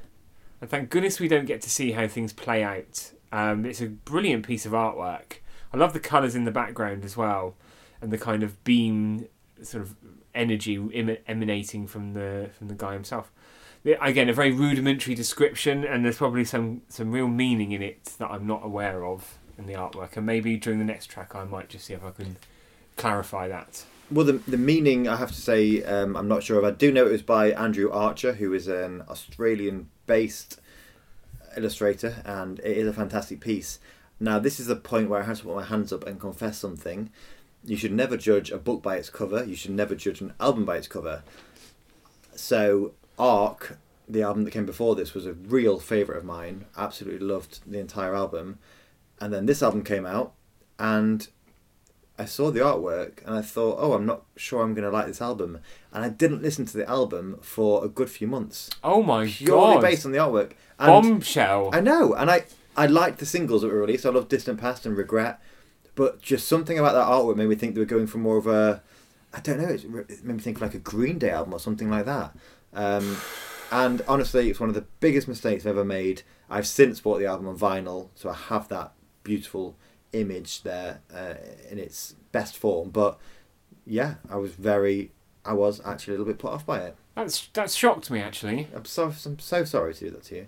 [0.61, 3.11] And thank goodness we don't get to see how things play out.
[3.31, 5.39] Um, it's a brilliant piece of artwork.
[5.73, 7.55] I love the colours in the background as well,
[8.01, 9.27] and the kind of beam
[9.61, 9.95] sort of
[10.33, 13.31] energy em- emanating from the from the guy himself.
[13.85, 18.31] Again, a very rudimentary description, and there's probably some some real meaning in it that
[18.31, 20.17] I'm not aware of in the artwork.
[20.17, 22.37] And maybe during the next track, I might just see if I can
[22.97, 23.85] clarify that.
[24.09, 26.65] Well, the the meaning I have to say um, I'm not sure of.
[26.65, 30.59] I do know it was by Andrew Archer, who is an Australian-based
[31.55, 33.79] illustrator, and it is a fantastic piece.
[34.19, 36.57] Now, this is the point where I have to put my hands up and confess
[36.57, 37.11] something.
[37.63, 39.43] You should never judge a book by its cover.
[39.43, 41.23] You should never judge an album by its cover.
[42.35, 46.65] So, Arc, the album that came before this, was a real favourite of mine.
[46.77, 48.59] Absolutely loved the entire album.
[49.19, 50.33] And then this album came out,
[50.77, 51.27] and
[52.17, 55.07] I saw the artwork and I thought, oh, I'm not sure I'm going to like
[55.07, 55.59] this album.
[55.91, 59.75] And I didn't listen to the album for a good few months, Oh my purely
[59.75, 59.81] god!
[59.81, 60.51] based on the artwork.
[60.79, 61.71] And Bombshell.
[61.73, 62.45] I know, and I
[62.77, 64.05] I liked the singles that were released.
[64.05, 65.39] I love Distant Past and Regret,
[65.95, 68.47] but just something about that artwork made me think they were going for more of
[68.47, 68.81] a,
[69.33, 71.89] I don't know, it made me think of like a Green Day album or something
[71.89, 72.35] like that.
[72.75, 73.17] Um,
[73.71, 76.21] and honestly, it's one of the biggest mistakes I've ever made.
[76.49, 78.91] I've since bought the album on vinyl, so I have that
[79.23, 79.75] beautiful
[80.13, 81.33] image there uh,
[81.71, 82.89] in its best form.
[82.91, 83.17] But
[83.85, 85.11] yeah, I was very,
[85.43, 86.95] I was actually a little bit put off by it.
[87.15, 88.67] That's that's shocked me actually.
[88.75, 90.47] I'm so I'm so sorry to do that to you.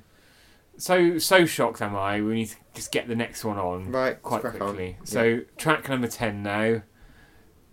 [0.78, 2.22] So so shocked am I.
[2.22, 4.76] We need to just get the next one on Right, quite let's on.
[4.76, 4.98] quickly.
[5.06, 6.82] So track number ten now.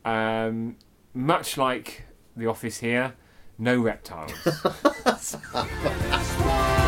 [0.04, 0.76] Um,
[1.12, 2.04] much like
[2.36, 3.14] The Office here,
[3.58, 4.32] no reptiles.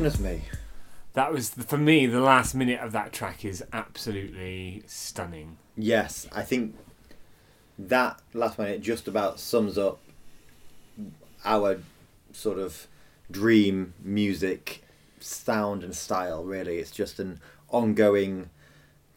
[0.00, 0.42] Goodness me.
[1.12, 5.58] that was for me the last minute of that track is absolutely stunning.
[5.76, 6.74] Yes, I think
[7.78, 10.00] that last minute just about sums up
[11.44, 11.80] our
[12.32, 12.86] sort of
[13.30, 14.82] dream music
[15.18, 16.44] sound and style.
[16.44, 18.48] Really, it's just an ongoing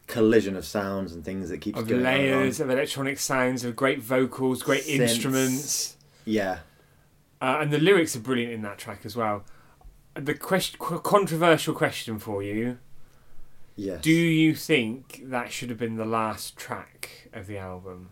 [0.06, 2.14] collision of sounds and things that keeps of going and on.
[2.14, 4.98] layers of electronic sounds, of great vocals, great Synths.
[5.00, 6.58] instruments, Yeah,
[7.40, 9.44] uh, and the lyrics are brilliant in that track as well.
[10.14, 12.78] The question, controversial question for you:
[13.76, 14.00] yes.
[14.00, 18.10] Do you think that should have been the last track of the album?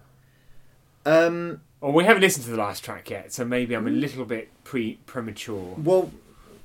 [1.07, 3.79] um, Well, we haven't listened to the last track yet, so maybe Mm.
[3.79, 5.75] I'm a little bit pre premature.
[5.79, 6.11] well,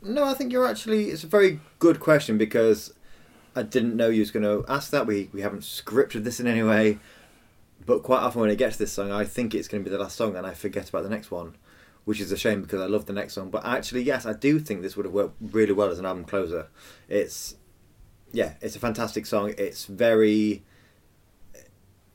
[0.01, 1.09] no, I think you're actually.
[1.11, 2.93] It's a very good question because
[3.55, 5.05] I didn't know you was going to ask that.
[5.07, 6.99] We we haven't scripted this in any way,
[7.85, 9.95] but quite often when it gets to this song, I think it's going to be
[9.95, 11.55] the last song, and I forget about the next one,
[12.07, 13.49] which is a shame because I love the next song.
[13.49, 16.23] But actually, yes, I do think this would have worked really well as an album
[16.23, 16.67] closer.
[17.09, 17.55] It's
[18.31, 19.53] yeah, it's a fantastic song.
[19.57, 20.63] It's very.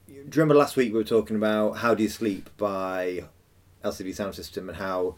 [0.09, 3.25] Do you remember last week we were talking about "How Do You Sleep" by
[3.85, 5.17] LCD Sound System and how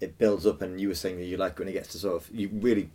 [0.00, 2.22] it builds up, and you were saying that you like when it gets to sort
[2.22, 2.88] of you really,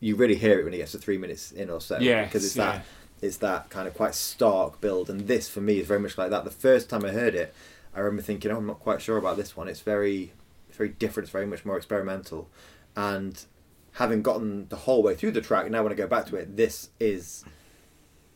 [0.00, 2.00] you really hear it when it gets to three minutes in or so.
[2.00, 2.72] Yeah, because it's yeah.
[2.72, 2.84] that
[3.22, 6.30] it's that kind of quite stark build, and this for me is very much like
[6.30, 6.42] that.
[6.42, 7.54] The first time I heard it,
[7.94, 9.68] I remember thinking, "Oh, I'm not quite sure about this one.
[9.68, 10.32] It's very,
[10.68, 11.24] it's very different.
[11.24, 12.48] It's very much more experimental."
[12.96, 13.44] And
[13.92, 16.56] having gotten the whole way through the track, now when I go back to it,
[16.56, 17.44] this is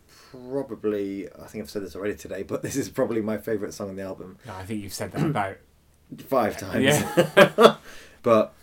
[0.09, 3.91] probably I think I've said this already today, but this is probably my favourite song
[3.91, 4.39] on the album.
[4.47, 5.57] No, I think you've said that about.
[6.27, 6.85] Five times.
[6.85, 7.77] Yeah.
[8.23, 8.55] but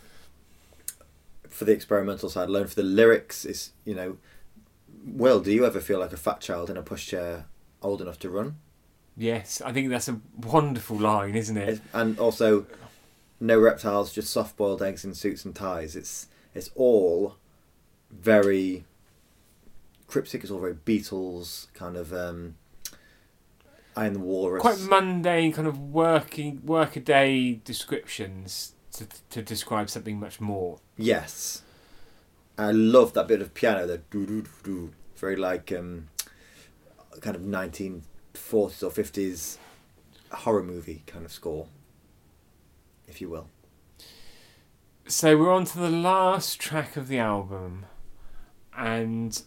[1.48, 4.16] for the experimental side alone, for the lyrics, it's you know,
[5.04, 7.44] Will, do you ever feel like a fat child in a pushchair
[7.82, 8.56] old enough to run?
[9.16, 11.80] Yes, I think that's a wonderful line, isn't it?
[11.92, 12.66] And also,
[13.40, 15.96] no reptiles, just soft boiled eggs in suits and ties.
[15.96, 17.36] It's it's all
[18.10, 18.84] very
[20.06, 20.42] cryptic.
[20.42, 22.12] It's all very Beatles kind of.
[22.12, 22.56] Um,
[23.94, 24.62] I am the Walrus.
[24.62, 30.78] Quite mundane, kind of working workaday descriptions to, to describe something much more.
[30.96, 31.62] Yes.
[32.58, 36.08] I love that bit of piano, the do do do do, Very like um,
[37.20, 37.42] kind of
[38.34, 39.58] 1940s or 50s
[40.30, 41.66] horror movie kind of score,
[43.06, 43.48] if you will.
[45.06, 47.86] So we're on to the last track of the album,
[48.76, 49.42] and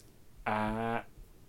[0.46, 1.00] uh,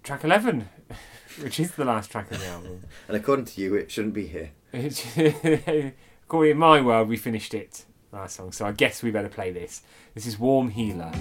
[0.04, 0.69] track eleven,
[1.41, 2.82] which is the last track of the album.
[3.08, 4.52] And according to you, it shouldn't be here.
[6.23, 9.52] According in my world, we finished it last song, so I guess we better play
[9.52, 9.82] this.
[10.13, 11.12] This is Warm Healer.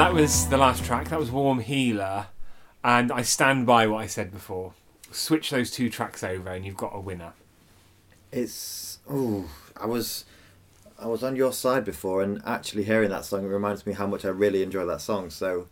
[0.00, 1.10] That was the last track.
[1.10, 2.28] That was Warm Healer,
[2.82, 4.72] and I stand by what I said before.
[5.12, 7.34] Switch those two tracks over, and you've got a winner.
[8.32, 10.24] It's oh, I was,
[10.98, 14.06] I was on your side before, and actually hearing that song it reminds me how
[14.06, 15.28] much I really enjoy that song.
[15.28, 15.68] So,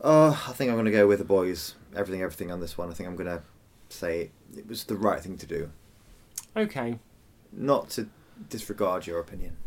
[0.00, 1.74] oh, I think I'm gonna go with the boys.
[1.94, 2.88] Everything, everything on this one.
[2.90, 3.42] I think I'm gonna
[3.90, 5.70] say it was the right thing to do.
[6.56, 7.00] Okay.
[7.52, 8.08] Not to
[8.48, 9.58] disregard your opinion.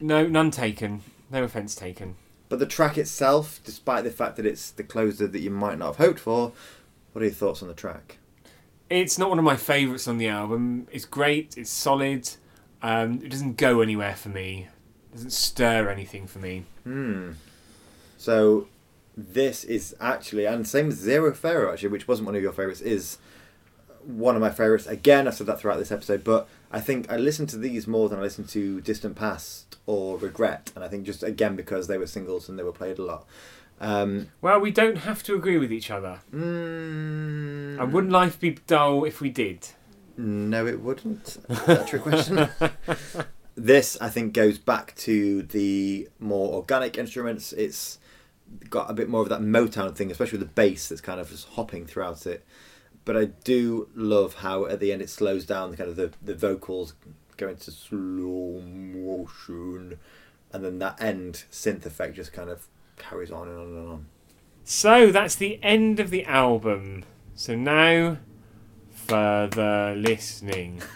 [0.00, 1.02] No, none taken.
[1.30, 2.16] No offence taken.
[2.54, 5.86] But the track itself, despite the fact that it's the closer that you might not
[5.86, 6.52] have hoped for,
[7.10, 8.18] what are your thoughts on the track?
[8.88, 10.86] It's not one of my favourites on the album.
[10.92, 11.58] It's great.
[11.58, 12.30] It's solid.
[12.80, 14.68] Um, it doesn't go anywhere for me.
[15.10, 16.62] It doesn't stir anything for me.
[16.84, 17.32] Hmm.
[18.18, 18.68] So
[19.16, 22.80] this is actually, and same as Zero Pharaoh actually, which wasn't one of your favourites,
[22.80, 23.18] is
[24.04, 24.86] one of my favourites.
[24.86, 28.08] Again, I've said that throughout this episode, but I think I listened to these more
[28.08, 31.98] than I listened to Distant Past or Regret, and I think just again because they
[31.98, 33.26] were singles and they were played a lot.
[33.80, 36.20] Um, Well, we don't have to agree with each other.
[36.34, 39.68] mm, And wouldn't life be dull if we did?
[40.16, 41.36] No, it wouldn't.
[41.48, 42.48] Is that a trick question?
[43.56, 47.52] this, I think, goes back to the more organic instruments.
[47.52, 47.98] It's
[48.70, 51.30] got a bit more of that Motown thing, especially with the bass that's kind of
[51.30, 52.44] just hopping throughout it.
[53.04, 56.12] But I do love how at the end it slows down, the kind of the,
[56.22, 56.94] the vocals
[57.36, 59.98] go into slow motion,
[60.52, 64.06] and then that end synth effect just kind of carries on and on and on.
[64.64, 67.04] So that's the end of the album.
[67.34, 68.18] So now,
[68.90, 70.82] further listening.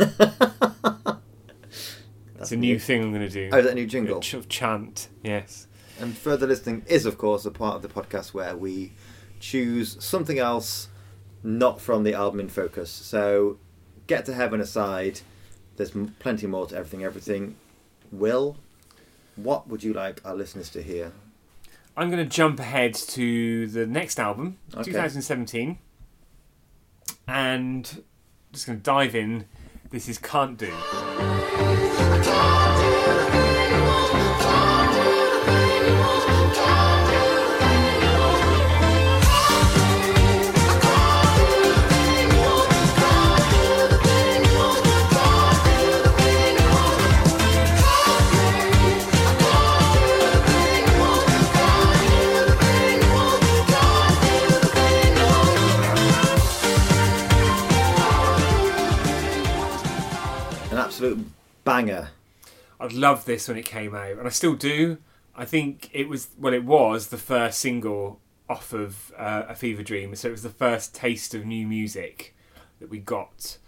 [2.39, 3.51] That's a new thing I'm going to do.
[3.53, 4.21] Oh, is that a new jingle?
[4.21, 5.67] Ch- chant, yes.
[5.99, 8.93] And further listening is, of course, a part of the podcast where we
[9.41, 10.89] choose something else
[11.43, 12.91] not from the album in focus.
[12.91, 13.59] So,
[14.07, 15.21] Get to Heaven aside,
[15.77, 17.57] there's plenty more to Everything Everything.
[18.11, 18.57] Will,
[19.37, 21.13] what would you like our listeners to hear?
[21.97, 24.85] I'm going to jump ahead to the next album, Okay.
[24.93, 25.79] 2017.
[27.27, 28.03] and
[28.53, 29.45] just going to dive in.
[29.91, 30.73] This is Can't Do.
[60.99, 61.27] Absolute
[61.65, 62.09] banger.
[62.81, 64.99] I loved this when it came out, and I still do.
[65.37, 69.83] I think it was well, it was the first single off of uh, A Fever
[69.85, 72.35] Dream, so it was the first taste of new music
[72.81, 73.59] that we got,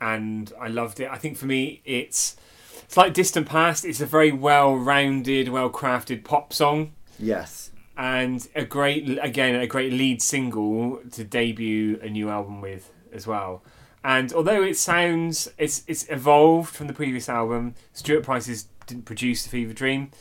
[0.00, 1.08] and I loved it.
[1.10, 2.36] I think for me, it's
[2.84, 3.84] it's like Distant Past.
[3.84, 7.70] It's a very well-rounded, well-crafted pop song, Yes.
[7.96, 13.26] and a great again a great lead single to debut a new album with as
[13.26, 13.62] well.
[14.06, 19.42] And although it sounds it's it's evolved from the previous album, Stuart Price's didn't produce
[19.42, 20.12] the Fever Dream.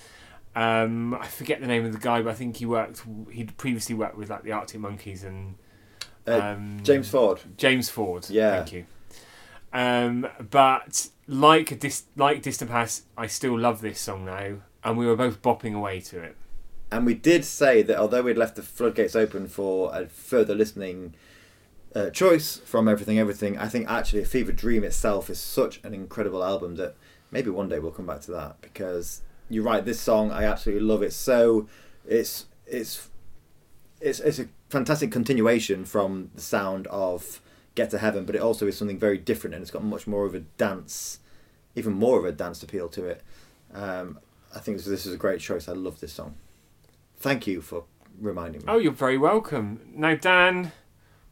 [0.55, 3.03] Um, I forget the name of the guy, but I think he worked.
[3.29, 5.53] He'd previously worked with like the Arctic Monkeys and
[6.27, 7.41] Uh, um, James Ford.
[7.57, 8.27] James Ford.
[8.27, 8.55] Yeah.
[8.55, 8.85] Thank you.
[9.71, 15.05] Um, but like dis- like Distant Past, I still love this song now, and we
[15.05, 16.35] were both bopping away to it.
[16.91, 21.13] And we did say that although we'd left the floodgates open for further listening
[21.95, 25.93] uh, choice from Everything Everything, I think actually A Fever Dream itself is such an
[25.93, 26.95] incredible album that
[27.31, 29.83] maybe one day we'll come back to that because you're right.
[29.83, 31.13] This song I absolutely love it.
[31.13, 31.67] So
[32.05, 33.09] it's it's
[34.01, 37.41] it's it's a fantastic continuation from the sound of
[37.75, 40.25] Get to Heaven, but it also is something very different and it's got much more
[40.25, 41.19] of a dance,
[41.75, 43.21] even more of a dance appeal to it.
[43.73, 44.19] Um,
[44.53, 45.67] I think this is a great choice.
[45.67, 46.35] I love this song.
[47.17, 47.83] Thank you for
[48.19, 48.65] reminding me.
[48.67, 49.81] Oh, you're very welcome.
[49.93, 50.71] Now, Dan,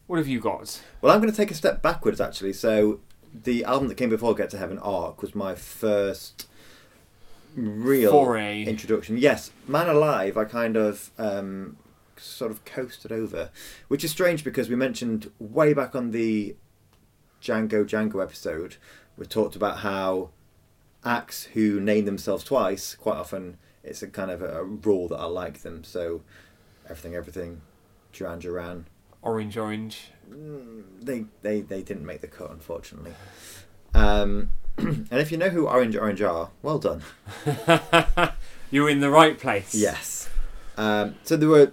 [0.08, 0.82] what have you got?
[1.02, 2.54] Well, I'm going to take a step backwards actually.
[2.54, 3.00] So,
[3.34, 6.48] the album that came before Get to Heaven, Arc, was my first
[7.56, 8.64] real Foray.
[8.64, 9.18] introduction.
[9.18, 11.78] Yes, Man Alive, I kind of um,
[12.18, 13.50] sort of coasted over,
[13.88, 16.56] which is strange because we mentioned way back on the
[17.42, 18.78] Django Django episode,
[19.18, 20.30] we talked about how
[21.06, 25.18] acts who name themselves twice quite often it's a kind of a, a rule that
[25.18, 25.84] I like them.
[25.84, 26.22] So,
[26.86, 27.62] everything, everything,
[28.14, 28.86] Duran Duran
[29.24, 30.12] Orange, orange.
[31.02, 33.14] they they they didn't make the cut unfortunately.
[33.94, 37.02] Um, and if you know who Orange Orange are, well done.
[38.72, 39.74] You're in the right place.
[39.74, 40.30] Yes.
[40.78, 41.72] Um, so there were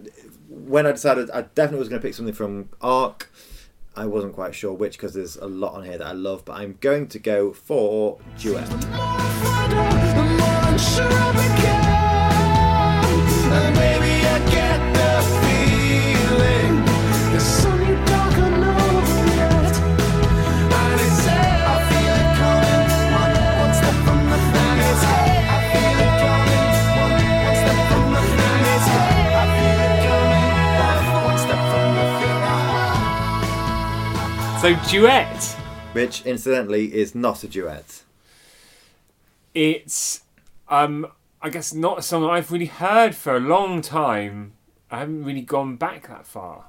[0.49, 3.31] when I decided I definitely was going to pick something from Arc.
[3.97, 6.53] I wasn't quite sure which because there's a lot on here that I love, but
[6.53, 8.69] I'm going to go for Duet.
[34.61, 35.43] So, duet.
[35.95, 38.03] Which incidentally is not a duet.
[39.55, 40.25] It's,
[40.69, 41.07] um,
[41.41, 44.53] I guess, not a song I've really heard for a long time.
[44.91, 46.67] I haven't really gone back that far.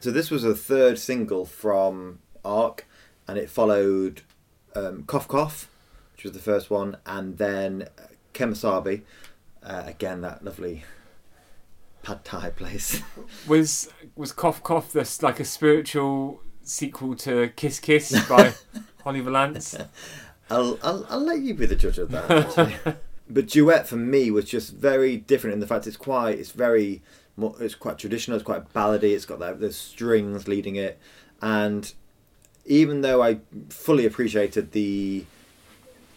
[0.00, 2.86] So this was a third single from Arc,
[3.26, 4.20] and it followed
[4.76, 5.70] um, Cough Cough,
[6.12, 7.88] which was the first one, and then
[8.34, 9.00] Kemosabe,
[9.62, 10.84] uh, again that lovely
[12.02, 13.00] pad thai place.
[13.48, 18.54] Was was Cough Cough this like a spiritual sequel to Kiss Kiss by
[19.04, 19.76] Holly Valance?
[20.50, 22.30] I'll, I'll I'll let you be the judge of that.
[22.30, 22.76] Actually.
[23.30, 27.02] but duet for me was just very different in the fact it's quite it's very
[27.60, 28.36] it's quite traditional.
[28.36, 29.14] It's quite ballady.
[29.14, 30.98] It's got that the strings leading it,
[31.42, 31.92] and
[32.64, 35.24] even though I fully appreciated the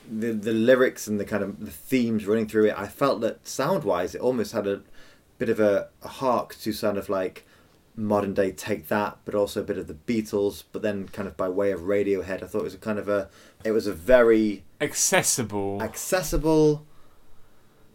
[0.10, 3.48] the the lyrics and the kind of the themes running through it, I felt that
[3.48, 4.82] sound wise it almost had a
[5.38, 7.47] bit of a, a hark to sound of like
[7.98, 11.36] modern day take that but also a bit of the beatles but then kind of
[11.36, 13.28] by way of radiohead i thought it was a kind of a
[13.64, 15.82] it was a very Accessible.
[15.82, 16.86] accessible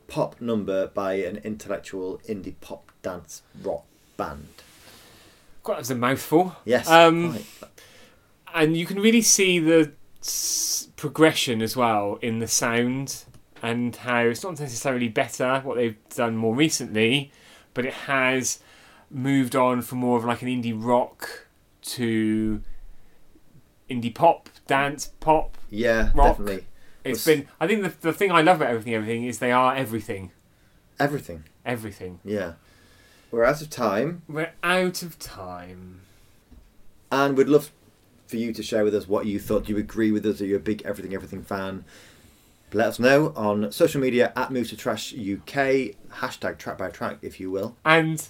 [0.08, 3.84] pop number by an intellectual indie pop dance rock
[4.16, 4.48] band
[5.64, 6.56] God, that was a mouthful.
[6.64, 7.46] yes Um, quite.
[8.52, 13.24] and you can really see the s- progression as well in the sound
[13.62, 17.30] and how it's not necessarily better what they've done more recently,
[17.74, 18.58] but it has
[19.12, 21.46] moved on from more of like an indie rock
[21.82, 22.62] to
[23.90, 25.56] indie pop, dance pop.
[25.70, 26.38] yeah rock.
[26.38, 26.64] definitely
[27.04, 27.48] It's Was- been.
[27.60, 30.30] I think the the thing I love about everything, everything is they are everything,
[30.98, 32.18] everything everything.
[32.24, 32.52] yeah
[33.30, 36.00] we're out of time We're out of time.
[37.10, 37.70] and we'd love
[38.26, 39.64] for you to share with us what you thought.
[39.66, 40.40] Do you agree with us?
[40.40, 41.84] Are you a big Everything Everything fan?
[42.72, 47.18] Let us know on social media at Move to Trash UK, hashtag track by track,
[47.20, 47.76] if you will.
[47.84, 48.26] And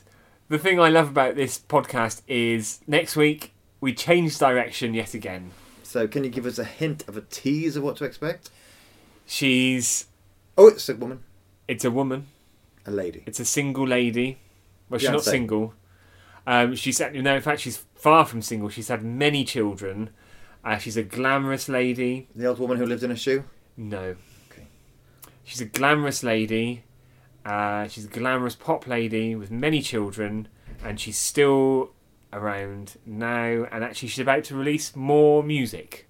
[0.53, 5.51] the thing I love about this podcast is next week we change direction yet again.
[5.83, 8.51] So, can you give us a hint of a tease of what to expect?
[9.27, 10.07] She's
[10.59, 11.21] Oh, it's a woman,
[11.67, 12.27] it's a woman.
[12.87, 13.23] a lady.
[13.27, 14.39] It's a single lady.
[14.91, 15.25] Well, she's not Beyonce.
[15.31, 15.75] single.
[16.47, 18.69] Um, she's had- no, in fact, she's far from single.
[18.69, 20.11] She's had many children.
[20.65, 22.29] Uh, she's a glamorous lady.
[22.35, 23.45] The old woman who lived in a shoe.
[23.77, 24.17] No.
[24.51, 24.67] Okay.
[25.45, 26.83] She's a glamorous lady.
[27.45, 30.49] Uh, she's a glamorous pop lady with many children,
[30.85, 31.93] and she's still
[32.33, 33.67] around now.
[33.71, 36.09] And actually, she's about to release more music.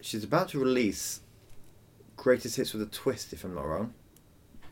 [0.00, 1.20] She's about to release
[2.16, 3.94] Greatest Hits with a Twist, if I'm not wrong.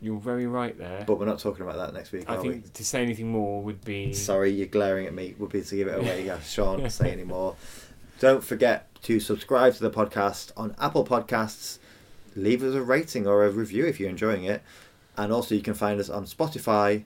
[0.01, 1.05] You're very right there.
[1.07, 3.62] But we're not talking about that next week, I are think to say anything more
[3.62, 4.12] would be?
[4.12, 5.34] Sorry, you're glaring at me.
[5.38, 6.24] Would be to give it away.
[6.26, 7.57] Yeah, Sean, say any more.
[8.20, 11.78] Don't forget to subscribe to the podcast on Apple Podcasts.
[12.36, 14.62] Leave us a rating or a review if you're enjoying it.
[15.18, 17.02] And also, you can find us on Spotify.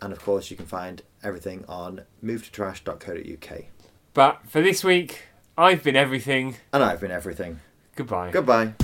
[0.00, 3.64] And of course, you can find everything on movetotrash.co.uk.
[4.14, 5.22] But for this week,
[5.56, 6.56] I've been everything.
[6.72, 7.60] And I've been everything.
[7.96, 8.30] Goodbye.
[8.30, 8.74] Goodbye.